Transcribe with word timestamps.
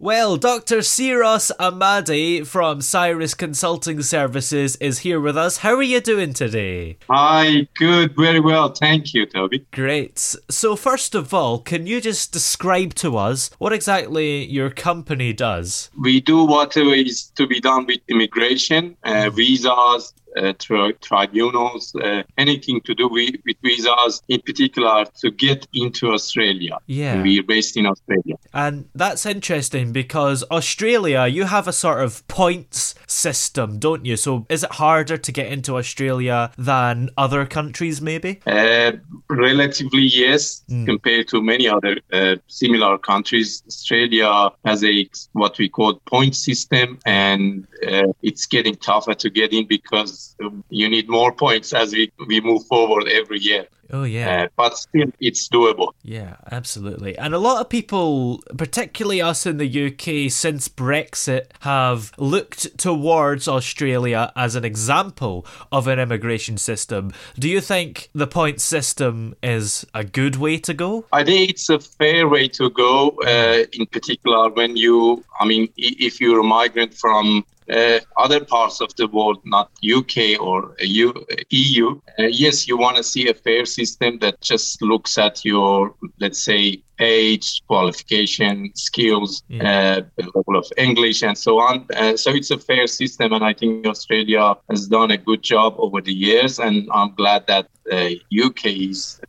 Well, 0.00 0.36
Dr. 0.36 0.82
Cyrus 0.82 1.50
Amadi 1.58 2.44
from 2.44 2.82
Cyrus 2.82 3.34
Consulting 3.34 4.00
Services 4.00 4.76
is 4.76 5.00
here 5.00 5.18
with 5.18 5.36
us. 5.36 5.56
How 5.56 5.74
are 5.74 5.82
you 5.82 6.00
doing 6.00 6.32
today? 6.32 6.98
Hi, 7.10 7.66
good, 7.76 8.14
very 8.14 8.38
well. 8.38 8.68
Thank 8.68 9.12
you, 9.12 9.26
Toby. 9.26 9.66
Great. 9.72 10.16
So, 10.20 10.76
first 10.76 11.16
of 11.16 11.34
all, 11.34 11.58
can 11.58 11.88
you 11.88 12.00
just 12.00 12.30
describe 12.30 12.94
to 12.94 13.16
us 13.16 13.50
what 13.58 13.72
exactly 13.72 14.44
your 14.44 14.70
company 14.70 15.32
does? 15.32 15.90
We 16.00 16.20
do 16.20 16.44
whatever 16.44 16.94
is 16.94 17.24
to 17.34 17.48
be 17.48 17.58
done 17.58 17.86
with 17.86 17.98
immigration, 18.06 18.96
uh, 19.02 19.30
visas, 19.30 20.14
tri- 20.58 20.92
tribunals, 21.00 21.94
uh, 21.96 22.22
anything 22.36 22.80
to 22.82 22.94
do 22.94 23.08
with, 23.08 23.36
with 23.44 23.56
visas, 23.62 24.22
in 24.28 24.40
particular 24.40 25.04
to 25.20 25.30
get 25.30 25.66
into 25.72 26.10
Australia. 26.12 26.78
Yeah. 26.86 27.22
We're 27.22 27.42
based 27.42 27.76
in 27.76 27.86
Australia. 27.86 28.36
And 28.52 28.88
that's 28.94 29.26
interesting 29.26 29.92
because 29.92 30.44
Australia, 30.50 31.26
you 31.26 31.44
have 31.44 31.68
a 31.68 31.72
sort 31.72 32.02
of 32.02 32.26
points 32.28 32.94
system, 33.06 33.78
don't 33.78 34.04
you? 34.04 34.16
So, 34.16 34.46
is 34.48 34.64
it 34.64 34.72
harder 34.72 35.16
to 35.16 35.32
get 35.32 35.50
into 35.52 35.76
Australia 35.76 36.50
than 36.56 37.10
other 37.16 37.46
countries, 37.46 38.00
maybe? 38.00 38.40
Uh, 38.46 38.92
relatively, 39.28 40.02
yes, 40.02 40.62
compared 40.68 41.28
to 41.28 41.42
many 41.42 41.68
other 41.68 41.96
uh, 42.12 42.36
similar 42.46 42.98
countries. 42.98 43.62
Australia 43.66 44.50
has 44.64 44.84
a 44.84 45.08
what 45.32 45.58
we 45.58 45.68
call 45.68 45.94
point 46.06 46.36
system, 46.36 46.98
and 47.06 47.66
uh, 47.86 48.12
it's 48.22 48.46
getting 48.46 48.76
tougher 48.76 49.14
to 49.14 49.30
get 49.30 49.52
in 49.52 49.66
because 49.66 50.27
you 50.70 50.88
need 50.88 51.08
more 51.08 51.32
points 51.32 51.72
as 51.72 51.92
we, 51.92 52.12
we 52.26 52.40
move 52.40 52.64
forward 52.66 53.08
every 53.08 53.38
year. 53.38 53.66
Oh, 53.90 54.04
yeah. 54.04 54.42
Uh, 54.42 54.48
but 54.56 54.76
still, 54.76 55.10
it's 55.18 55.48
doable. 55.48 55.92
Yeah, 56.02 56.36
absolutely. 56.50 57.16
And 57.16 57.34
a 57.34 57.38
lot 57.38 57.60
of 57.60 57.68
people, 57.68 58.42
particularly 58.56 59.22
us 59.22 59.46
in 59.46 59.56
the 59.56 59.86
UK, 59.86 60.30
since 60.30 60.68
Brexit, 60.68 61.46
have 61.60 62.12
looked 62.18 62.76
towards 62.78 63.48
Australia 63.48 64.30
as 64.36 64.54
an 64.56 64.64
example 64.64 65.46
of 65.72 65.86
an 65.86 65.98
immigration 65.98 66.58
system. 66.58 67.12
Do 67.38 67.48
you 67.48 67.60
think 67.60 68.10
the 68.14 68.26
point 68.26 68.60
system 68.60 69.34
is 69.42 69.86
a 69.94 70.04
good 70.04 70.36
way 70.36 70.58
to 70.58 70.74
go? 70.74 71.06
I 71.12 71.24
think 71.24 71.50
it's 71.50 71.70
a 71.70 71.80
fair 71.80 72.28
way 72.28 72.48
to 72.48 72.68
go, 72.68 73.10
uh, 73.26 73.64
in 73.72 73.86
particular 73.86 74.50
when 74.50 74.76
you, 74.76 75.24
I 75.40 75.46
mean, 75.46 75.68
if 75.76 76.20
you're 76.20 76.40
a 76.40 76.44
migrant 76.44 76.92
from 76.92 77.46
uh, 77.70 78.00
other 78.16 78.44
parts 78.44 78.80
of 78.80 78.94
the 78.96 79.06
world, 79.08 79.40
not 79.44 79.70
UK 79.84 80.40
or 80.40 80.74
EU, 80.80 82.00
uh, 82.18 82.22
yes, 82.24 82.66
you 82.66 82.76
want 82.76 82.96
to 82.96 83.02
see 83.02 83.28
a 83.28 83.34
fair 83.34 83.64
system 83.64 84.18
that 84.20 84.40
just 84.40 84.80
looks 84.82 85.18
at 85.18 85.44
your, 85.44 85.94
let's 86.18 86.42
say, 86.42 86.82
age, 86.98 87.62
qualification, 87.66 88.70
skills, 88.74 89.42
uh, 89.60 90.02
level 90.16 90.56
of 90.56 90.66
English, 90.76 91.22
and 91.22 91.36
so 91.36 91.58
on. 91.58 91.86
Uh, 91.94 92.16
so 92.16 92.30
it's 92.30 92.50
a 92.50 92.58
fair 92.58 92.86
system, 92.86 93.32
and 93.32 93.44
I 93.44 93.52
think 93.52 93.86
Australia 93.86 94.56
has 94.70 94.86
done 94.88 95.10
a 95.10 95.16
good 95.16 95.42
job 95.42 95.74
over 95.78 96.00
the 96.00 96.14
years, 96.14 96.58
and 96.58 96.88
I'm 96.92 97.14
glad 97.14 97.46
that 97.46 97.68
uh, 97.90 98.10
UK 98.46 98.66
is, 98.66 99.20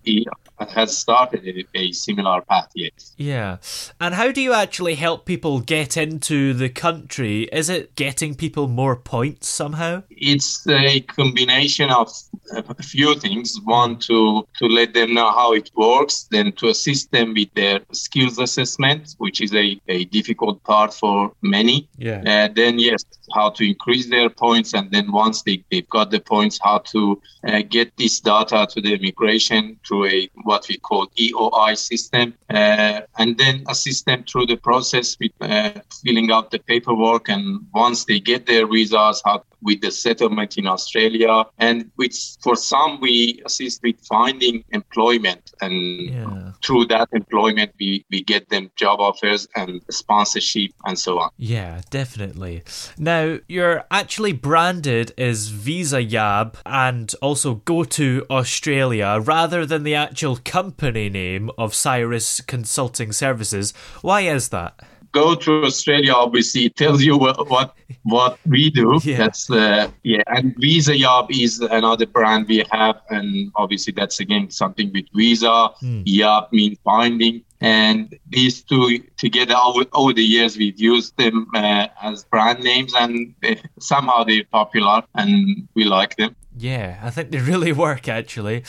has 0.69 0.97
started 0.97 1.45
a, 1.45 1.65
a 1.79 1.91
similar 1.91 2.41
path. 2.41 2.69
Yes. 2.75 3.13
Yeah. 3.17 3.57
And 3.99 4.15
how 4.15 4.31
do 4.31 4.41
you 4.41 4.53
actually 4.53 4.95
help 4.95 5.25
people 5.25 5.61
get 5.61 5.95
into 5.95 6.53
the 6.53 6.69
country? 6.69 7.43
Is 7.43 7.69
it 7.69 7.95
getting 7.95 8.35
people 8.35 8.67
more 8.67 8.95
points 8.95 9.47
somehow? 9.47 10.03
it's 10.19 10.67
a 10.67 11.01
combination 11.01 11.89
of 11.89 12.11
a 12.53 12.83
few 12.83 13.15
things. 13.15 13.59
One, 13.63 13.97
to 13.99 14.47
to 14.57 14.65
let 14.65 14.93
them 14.93 15.13
know 15.13 15.31
how 15.31 15.53
it 15.53 15.71
works, 15.75 16.27
then 16.31 16.51
to 16.53 16.67
assist 16.67 17.11
them 17.11 17.33
with 17.33 17.53
their 17.59 17.77
skills 18.05 18.35
assessment, 18.45 19.01
which 19.23 19.37
is 19.45 19.51
a, 19.63 19.67
a 19.97 19.99
difficult 20.17 20.57
part 20.63 20.91
for 21.01 21.15
many. 21.41 21.77
Yeah. 21.97 22.21
Uh, 22.31 22.47
then 22.59 22.73
yes, 22.79 23.01
how 23.39 23.49
to 23.57 23.63
increase 23.73 24.07
their 24.15 24.29
points, 24.45 24.69
and 24.77 24.85
then 24.95 25.07
once 25.25 25.37
they, 25.45 25.57
they've 25.69 25.89
got 25.97 26.07
the 26.15 26.21
points, 26.33 26.55
how 26.67 26.79
to 26.93 27.01
uh, 27.47 27.61
get 27.75 27.87
this 28.01 28.15
data 28.31 28.59
to 28.73 28.77
the 28.85 28.91
immigration 28.99 29.61
through 29.85 30.05
a 30.15 30.29
what 30.49 30.61
we 30.69 30.77
call 30.77 31.03
EOI 31.25 31.71
system, 31.89 32.25
uh, 32.59 33.01
and 33.21 33.37
then 33.41 33.55
assist 33.73 34.01
them 34.09 34.23
through 34.29 34.47
the 34.53 34.59
process 34.69 35.07
with 35.21 35.31
uh, 35.41 35.71
filling 36.03 36.29
out 36.35 36.45
the 36.51 36.59
paperwork, 36.71 37.23
and 37.35 37.45
once 37.73 37.99
they 38.05 38.19
get 38.31 38.41
their 38.45 38.65
visas, 38.67 39.21
how 39.25 39.43
with 39.61 39.81
the 39.81 39.91
settlement 39.91 40.51
in 40.57 40.65
Australia, 40.75 41.33
and 41.57 41.77
which 42.01 42.17
for 42.43 42.55
some 42.55 42.91
we 43.01 43.41
assist 43.45 43.77
with 43.83 43.97
finding 44.15 44.55
employment, 44.79 45.43
and 45.65 45.75
Yeah. 46.09 46.51
through 46.63 46.85
that 46.95 47.07
employment 47.11 47.48
we 47.79 48.05
we 48.09 48.23
get 48.23 48.49
them 48.49 48.71
job 48.75 48.99
offers 48.99 49.47
and 49.55 49.81
sponsorship 49.89 50.71
and 50.85 50.97
so 50.97 51.19
on. 51.19 51.29
Yeah, 51.37 51.81
definitely. 51.89 52.63
Now, 52.97 53.39
you're 53.47 53.85
actually 53.91 54.33
branded 54.33 55.13
as 55.17 55.47
Visa 55.47 56.03
Yab 56.03 56.55
and 56.65 57.13
also 57.21 57.55
Go 57.65 57.83
to 57.83 58.25
Australia 58.29 59.19
rather 59.23 59.65
than 59.65 59.83
the 59.83 59.95
actual 59.95 60.37
company 60.37 61.09
name 61.09 61.49
of 61.57 61.73
Cyrus 61.73 62.41
Consulting 62.41 63.11
Services. 63.11 63.73
Why 64.01 64.21
is 64.21 64.49
that? 64.49 64.79
Go 65.11 65.35
to 65.35 65.63
Australia, 65.63 66.13
obviously, 66.13 66.65
it 66.65 66.75
tells 66.75 67.01
you 67.01 67.17
what 67.17 67.49
what, 67.49 67.75
what 68.03 68.39
we 68.45 68.69
do. 68.69 68.99
Yeah. 69.09 69.17
That's 69.17 69.49
uh, 69.49 69.89
yeah, 70.03 70.21
and 70.27 70.55
Visa 70.57 70.93
Yab 70.93 71.31
is 71.31 71.59
another 71.59 72.05
brand 72.05 72.47
we 72.47 72.63
have, 72.71 73.01
and 73.09 73.51
obviously 73.55 73.93
that's 73.93 74.19
again 74.19 74.51
something 74.51 74.91
with 74.93 75.05
Visa. 75.15 75.69
Yab 76.05 76.51
means 76.51 76.77
finding, 76.83 77.43
and 77.61 78.17
these 78.29 78.61
two 78.61 78.99
together 79.17 79.55
over, 79.63 79.85
over 79.93 80.13
the 80.13 80.23
years 80.23 80.57
we've 80.57 80.79
used 80.79 81.17
them 81.17 81.47
uh, 81.55 81.87
as 82.01 82.23
brand 82.25 82.63
names, 82.63 82.93
and 82.93 83.33
they, 83.41 83.59
somehow 83.79 84.23
they're 84.23 84.43
popular, 84.51 85.01
and 85.15 85.67
we 85.75 85.85
like 85.85 86.15
them. 86.17 86.35
Yeah, 86.59 86.99
I 87.01 87.09
think 87.09 87.31
they 87.31 87.37
really 87.53 87.71
work 87.71 88.07
actually. 88.09 88.63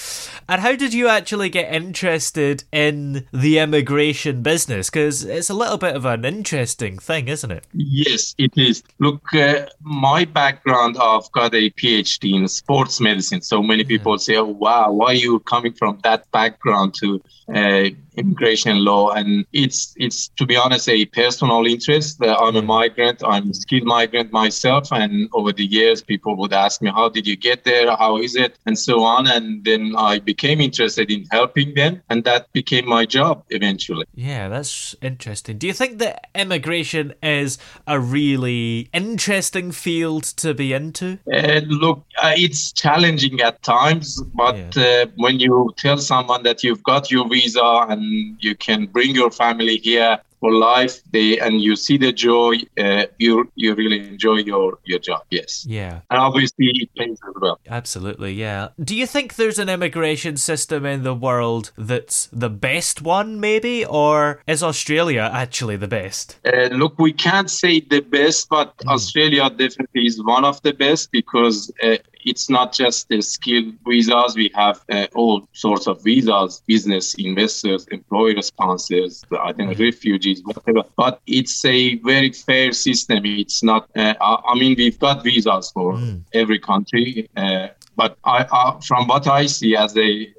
And 0.49 0.61
how 0.61 0.77
did 0.77 0.95
you 0.95 1.09
actually 1.09 1.49
get 1.49 1.73
interested 1.73 2.65
in 2.73 3.27
the 3.33 3.59
immigration 3.59 4.43
business? 4.43 4.91
Because 4.91 5.25
it's 5.25 5.51
a 5.51 5.55
little 5.55 5.79
bit 5.79 5.97
of 5.97 6.05
an 6.05 6.25
interesting 6.25 6.99
thing, 6.99 7.29
isn't 7.29 7.51
it? 7.51 7.65
Yes, 7.73 8.35
it 8.39 8.53
is. 8.57 8.83
Look, 8.99 9.35
uh, 9.35 9.67
my 9.81 10.25
background, 10.25 10.97
I've 11.01 11.31
got 11.33 11.53
a 11.55 11.71
PhD 11.71 12.35
in 12.35 12.47
sports 12.47 13.01
medicine. 13.01 13.41
So 13.41 13.63
many 13.63 13.83
people 13.85 14.19
say, 14.19 14.37
oh, 14.37 14.45
wow, 14.45 14.93
why 14.93 15.07
are 15.07 15.15
you 15.15 15.41
coming 15.41 15.73
from 15.73 15.99
that 16.05 16.31
background 16.31 16.95
to 17.01 17.21
uh, 17.53 17.91
immigration 18.21 18.85
law, 18.85 19.11
and 19.11 19.45
it's 19.53 19.95
it's 19.97 20.29
to 20.39 20.47
be 20.47 20.57
honest 20.57 20.89
a 20.89 21.07
personal 21.07 21.67
interest. 21.67 22.23
Uh, 22.23 22.37
I'm 22.41 22.57
a 22.57 22.63
migrant. 22.63 23.23
I'm 23.25 23.51
a 23.51 23.55
skilled 23.55 23.85
migrant 23.85 24.33
myself, 24.33 24.93
and 24.93 25.29
over 25.33 25.53
the 25.53 25.67
years, 25.67 26.03
people 26.03 26.37
would 26.37 26.53
ask 26.53 26.83
me, 26.83 26.91
"How 26.91 27.09
did 27.09 27.27
you 27.27 27.37
get 27.37 27.65
there? 27.65 27.97
How 27.97 28.19
is 28.19 28.37
it?" 28.37 28.59
and 28.67 28.79
so 28.79 29.03
on. 29.05 29.27
And 29.27 29.65
then 29.65 29.95
I 29.97 30.19
became 30.19 30.61
interested 30.61 31.11
in 31.11 31.27
helping 31.31 31.75
them, 31.75 32.03
and 32.11 32.25
that 32.25 32.53
became 32.53 32.87
my 32.89 33.05
job 33.07 33.45
eventually. 33.51 34.07
Yeah, 34.15 34.49
that's 34.49 34.95
interesting. 35.03 35.59
Do 35.59 35.67
you 35.67 35.73
think 35.73 35.99
that 35.99 36.29
immigration 36.35 37.15
is 37.23 37.59
a 37.87 37.99
really 37.99 38.89
interesting 38.93 39.73
field 39.73 40.25
to 40.43 40.55
be 40.55 40.73
into? 40.73 41.19
Uh, 41.33 41.61
look, 41.67 42.05
uh, 42.23 42.35
it's 42.37 42.73
challenging 42.73 43.41
at 43.41 43.63
times, 43.63 44.23
but 44.35 44.77
yeah. 44.77 44.85
uh, 44.85 45.07
when 45.17 45.41
you 45.41 45.73
tell 45.77 45.99
someone 45.99 46.43
that 46.43 46.63
you've 46.65 46.83
got 46.83 47.11
your 47.11 47.29
visa 47.29 47.87
and 47.89 48.03
you 48.39 48.55
can 48.55 48.87
bring 48.87 49.15
your 49.15 49.31
family 49.31 49.77
here 49.79 50.19
for 50.41 50.53
life 50.53 51.03
they 51.12 51.39
and 51.39 51.61
you 51.61 51.77
see 51.77 51.99
the 51.99 52.12
joy 52.12 52.55
uh, 52.79 53.05
you 53.19 53.51
you 53.55 53.75
really 53.75 53.99
enjoy 54.09 54.37
your 54.37 54.79
your 54.85 54.99
job 54.99 55.23
yes. 55.31 55.67
Yeah. 55.69 56.01
And 56.11 56.19
obviously 56.19 56.71
it 56.75 56.89
pays 56.97 57.19
as 57.29 57.35
well. 57.41 57.61
Absolutely 57.69 58.33
yeah. 58.33 58.69
Do 58.83 58.97
you 58.97 59.07
think 59.07 59.37
there's 59.37 59.59
an 59.59 59.69
immigration 59.69 60.37
system 60.39 60.87
in 60.87 61.03
the 61.03 61.15
world 61.15 61.73
that's 61.77 62.29
the 62.33 62.51
best 62.51 63.03
one 63.03 63.39
maybe? 63.39 63.85
Or 63.85 64.43
is 64.47 64.62
australia 64.62 65.31
actually 65.33 65.77
the 65.77 65.89
best? 65.89 66.39
Uh, 66.45 66.69
look 66.73 66.99
we 66.99 67.12
can't 67.12 67.51
say 67.51 67.81
the 67.81 68.01
best 68.01 68.49
but 68.49 68.77
mm. 68.79 68.91
australia 68.91 69.51
definitely 69.51 70.07
is 70.07 70.23
one 70.25 70.45
of 70.45 70.61
the 70.62 70.73
best 70.73 71.12
because 71.12 71.71
uh, 71.83 71.97
it's 72.25 72.49
not 72.51 72.73
just 72.73 73.09
the 73.09 73.21
skilled 73.21 73.75
visas. 73.87 74.35
We 74.35 74.51
have 74.55 74.85
uh, 74.91 75.07
all 75.15 75.49
sorts 75.53 75.87
of 75.87 76.03
visas, 76.03 76.63
business 76.67 77.15
investors, 77.15 77.87
employer 77.91 78.43
sponsors, 78.43 79.25
I 79.39 79.53
think 79.53 79.73
mm-hmm. 79.73 79.83
refugees, 79.83 80.43
whatever. 80.45 80.83
But 80.97 81.21
it's 81.27 81.65
a 81.65 81.97
very 81.97 82.33
fair 82.33 82.73
system. 82.73 83.25
It's 83.25 83.63
not, 83.63 83.89
uh, 83.97 84.15
I 84.21 84.55
mean, 84.55 84.75
we've 84.77 84.99
got 84.99 85.25
visas 85.25 85.71
for 85.71 85.95
mm. 85.95 86.23
every 86.33 86.59
country. 86.59 87.29
Uh, 87.37 87.69
but 87.97 88.17
I, 88.25 88.47
uh, 88.51 88.81
from 88.81 89.09
what 89.09 89.27
I 89.27 89.47
see 89.47 89.77
as 89.77 89.97
a 89.97 90.33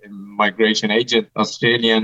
migration 0.45 0.89
agent, 1.01 1.25
Australian 1.35 2.03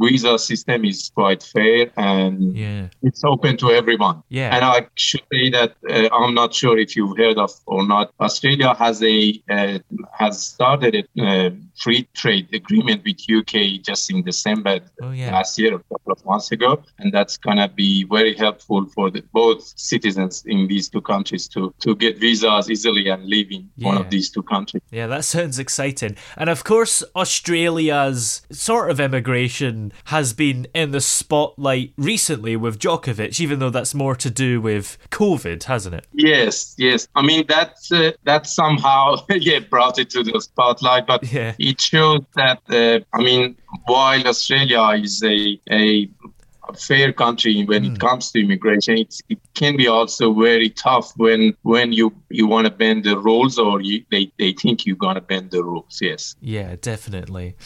visa 0.00 0.38
system 0.38 0.84
is 0.84 1.10
quite 1.20 1.42
fair 1.54 1.80
and 1.96 2.56
yeah. 2.56 2.88
it's 3.02 3.22
open 3.32 3.56
to 3.62 3.66
everyone. 3.80 4.16
Yeah. 4.28 4.54
And 4.54 4.62
I 4.64 4.78
should 5.06 5.26
say 5.32 5.44
that 5.50 5.70
uh, 5.88 6.08
I'm 6.18 6.34
not 6.42 6.50
sure 6.60 6.76
if 6.84 6.90
you've 6.96 7.16
heard 7.16 7.38
of 7.38 7.52
or 7.66 7.82
not. 7.94 8.06
Australia 8.20 8.70
has 8.84 8.96
a 9.02 9.18
uh, 9.56 9.78
has 10.22 10.34
started 10.54 10.92
a 10.98 11.02
uh, 11.26 11.50
free 11.82 12.02
trade 12.20 12.46
agreement 12.60 13.00
with 13.06 13.18
UK 13.38 13.54
just 13.88 14.10
in 14.12 14.18
December 14.30 14.80
oh, 15.02 15.10
yeah. 15.10 15.30
last 15.36 15.58
year, 15.60 15.72
a 15.74 15.82
couple 15.90 16.12
of 16.16 16.20
months 16.30 16.50
ago, 16.56 16.70
and 16.98 17.08
that's 17.16 17.36
gonna 17.46 17.68
be 17.68 18.04
very 18.16 18.34
helpful 18.44 18.80
for 18.94 19.10
the, 19.14 19.22
both 19.32 19.62
citizens 19.92 20.34
in 20.46 20.66
these 20.72 20.88
two 20.92 21.02
countries 21.12 21.44
to 21.54 21.60
to 21.84 21.94
get 22.04 22.18
visas 22.24 22.64
easily 22.74 23.04
and 23.12 23.20
live 23.36 23.48
in 23.50 23.62
one 23.88 23.96
of 24.02 24.08
these 24.14 24.28
two 24.34 24.44
countries. 24.54 24.82
Yeah, 24.98 25.06
that 25.14 25.24
sounds 25.24 25.58
exciting. 25.58 26.16
And 26.40 26.48
of 26.56 26.60
course, 26.64 27.04
Australia's 27.76 28.40
sort 28.50 28.90
of 28.90 28.98
immigration 28.98 29.92
has 30.06 30.32
been 30.32 30.66
in 30.74 30.92
the 30.92 31.00
spotlight 31.00 31.92
recently 31.98 32.56
with 32.56 32.78
Djokovic, 32.78 33.38
even 33.38 33.58
though 33.58 33.68
that's 33.68 33.94
more 33.94 34.16
to 34.16 34.30
do 34.30 34.62
with 34.62 34.96
COVID, 35.10 35.64
hasn't 35.64 35.94
it? 35.94 36.06
Yes, 36.14 36.74
yes. 36.78 37.06
I 37.14 37.20
mean, 37.20 37.44
that's 37.46 37.92
uh, 37.92 38.12
that 38.24 38.46
somehow 38.46 39.16
yeah 39.30 39.58
brought 39.58 39.98
it 39.98 40.08
to 40.10 40.22
the 40.22 40.40
spotlight, 40.40 41.06
but 41.06 41.30
yeah. 41.30 41.54
it 41.58 41.78
shows 41.78 42.22
that 42.34 42.62
uh, 42.70 43.00
I 43.12 43.22
mean, 43.22 43.56
while 43.84 44.26
Australia 44.26 45.02
is 45.02 45.22
a 45.22 45.60
a 45.70 46.08
fair 46.74 47.12
country 47.12 47.64
when 47.64 47.82
mm. 47.82 47.86
it 47.86 47.90
hmm. 47.90 47.96
comes 47.96 48.30
to 48.32 48.40
immigration. 48.40 48.98
It's, 48.98 49.22
it 49.28 49.38
can 49.54 49.76
be 49.76 49.88
also 49.88 50.32
very 50.32 50.70
tough 50.70 51.12
when 51.16 51.56
when 51.62 51.92
you 51.92 52.14
you 52.30 52.46
want 52.46 52.66
to 52.66 52.72
bend 52.72 53.04
the 53.04 53.18
rules 53.18 53.58
or 53.58 53.80
you, 53.80 54.04
they 54.10 54.32
they 54.38 54.52
think 54.52 54.86
you're 54.86 54.96
gonna 54.96 55.20
bend 55.20 55.50
the 55.50 55.62
rules. 55.62 55.98
Yes. 56.00 56.34
Yeah, 56.40 56.76
definitely. 56.80 57.56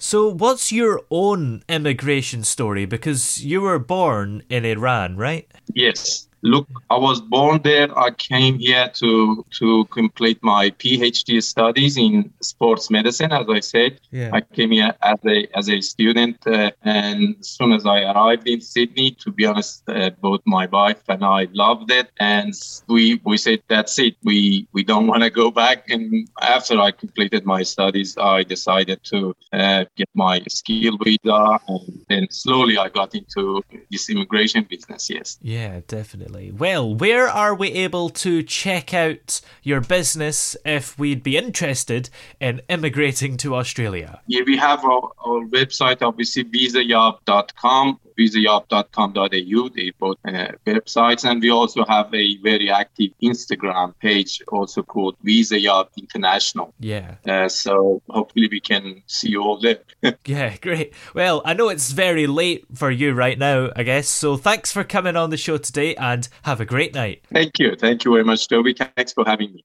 So, 0.00 0.28
what's 0.28 0.70
your 0.70 1.02
own 1.10 1.64
immigration 1.68 2.44
story? 2.44 2.86
Because 2.86 3.44
you 3.44 3.60
were 3.60 3.80
born 3.80 4.44
in 4.48 4.64
Iran, 4.64 5.16
right? 5.16 5.50
Yes. 5.74 6.27
Look, 6.42 6.68
I 6.88 6.96
was 6.96 7.20
born 7.20 7.60
there. 7.64 7.96
I 7.98 8.10
came 8.10 8.58
here 8.58 8.90
to 8.94 9.44
to 9.58 9.84
complete 9.86 10.38
my 10.42 10.70
PhD 10.70 11.42
studies 11.42 11.96
in 11.96 12.32
sports 12.40 12.90
medicine. 12.90 13.32
As 13.32 13.46
I 13.48 13.60
said, 13.60 14.00
yeah. 14.10 14.30
I 14.32 14.40
came 14.40 14.70
here 14.70 14.94
as 15.02 15.18
a 15.26 15.48
as 15.56 15.68
a 15.68 15.80
student, 15.80 16.36
uh, 16.46 16.70
and 16.82 17.36
as 17.40 17.48
soon 17.48 17.72
as 17.72 17.84
I 17.86 18.02
arrived 18.02 18.46
in 18.46 18.60
Sydney, 18.60 19.10
to 19.22 19.32
be 19.32 19.46
honest, 19.46 19.82
uh, 19.88 20.10
both 20.20 20.40
my 20.46 20.66
wife 20.66 21.02
and 21.08 21.24
I 21.24 21.48
loved 21.52 21.90
it, 21.90 22.10
and 22.20 22.54
we 22.86 23.20
we 23.24 23.36
said 23.36 23.62
that's 23.68 23.98
it. 23.98 24.16
We 24.22 24.68
we 24.72 24.84
don't 24.84 25.06
want 25.12 25.22
to 25.24 25.30
go 25.30 25.50
back. 25.50 25.90
And 25.90 26.28
after 26.40 26.80
I 26.80 26.92
completed 26.92 27.44
my 27.46 27.62
studies, 27.64 28.16
I 28.16 28.44
decided 28.44 29.02
to 29.04 29.34
uh, 29.52 29.84
get 29.96 30.08
my 30.14 30.42
skill 30.48 30.98
visa, 31.02 31.58
and 31.66 32.04
then 32.08 32.30
slowly 32.30 32.78
I 32.78 32.88
got 32.88 33.14
into 33.14 33.62
this 33.90 34.08
immigration 34.08 34.66
business. 34.70 35.10
Yes. 35.10 35.38
Yeah, 35.42 35.80
definitely. 35.86 36.27
Well, 36.28 36.94
where 36.94 37.28
are 37.28 37.54
we 37.54 37.70
able 37.72 38.10
to 38.10 38.42
check 38.42 38.92
out 38.92 39.40
your 39.62 39.80
business 39.80 40.56
if 40.64 40.98
we'd 40.98 41.22
be 41.22 41.36
interested 41.36 42.10
in 42.40 42.60
immigrating 42.68 43.36
to 43.38 43.54
Australia? 43.54 44.20
Yeah, 44.26 44.42
we 44.46 44.56
have 44.56 44.84
our, 44.84 45.10
our 45.24 45.46
website, 45.46 46.02
obviously, 46.02 46.44
visayab.com 46.44 48.00
visayab.com.au. 48.18 49.68
They 49.68 49.90
both 49.98 50.16
uh, 50.26 50.48
websites. 50.66 51.28
And 51.28 51.40
we 51.40 51.50
also 51.50 51.84
have 51.84 52.12
a 52.14 52.36
very 52.38 52.70
active 52.70 53.10
Instagram 53.22 53.94
page, 54.00 54.42
also 54.48 54.82
called 54.82 55.16
Visayab 55.24 55.88
International. 55.96 56.74
Yeah. 56.80 57.16
Uh, 57.26 57.48
so 57.48 58.02
hopefully 58.08 58.48
we 58.50 58.60
can 58.60 59.02
see 59.06 59.30
you 59.30 59.42
all 59.42 59.60
there. 59.60 59.78
yeah, 60.24 60.56
great. 60.56 60.94
Well, 61.14 61.42
I 61.44 61.54
know 61.54 61.68
it's 61.68 61.90
very 61.90 62.26
late 62.26 62.64
for 62.74 62.90
you 62.90 63.12
right 63.12 63.38
now, 63.38 63.70
I 63.76 63.82
guess. 63.82 64.08
So 64.08 64.36
thanks 64.36 64.72
for 64.72 64.84
coming 64.84 65.16
on 65.16 65.30
the 65.30 65.36
show 65.36 65.58
today 65.58 65.94
and 65.96 66.28
have 66.42 66.60
a 66.60 66.64
great 66.64 66.94
night. 66.94 67.22
Thank 67.32 67.58
you. 67.58 67.76
Thank 67.76 68.04
you 68.04 68.12
very 68.12 68.24
much, 68.24 68.48
Toby. 68.48 68.74
Thanks 68.74 69.12
for 69.12 69.24
having 69.24 69.54
me. 69.54 69.64